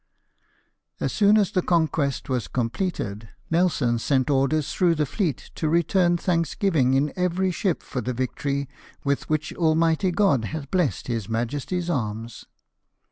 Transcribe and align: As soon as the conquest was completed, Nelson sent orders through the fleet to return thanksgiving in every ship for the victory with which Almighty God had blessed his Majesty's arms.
As 0.99 1.13
soon 1.13 1.37
as 1.37 1.51
the 1.51 1.61
conquest 1.61 2.27
was 2.27 2.47
completed, 2.47 3.29
Nelson 3.51 3.99
sent 3.99 4.31
orders 4.31 4.73
through 4.73 4.95
the 4.95 5.05
fleet 5.05 5.51
to 5.53 5.69
return 5.69 6.17
thanksgiving 6.17 6.95
in 6.95 7.13
every 7.15 7.51
ship 7.51 7.83
for 7.83 8.01
the 8.01 8.11
victory 8.11 8.67
with 9.03 9.29
which 9.29 9.53
Almighty 9.53 10.09
God 10.09 10.45
had 10.45 10.71
blessed 10.71 11.05
his 11.05 11.29
Majesty's 11.29 11.87
arms. 11.87 12.45